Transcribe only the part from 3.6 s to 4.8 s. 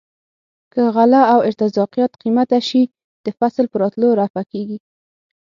په راتلو رفع کیږي.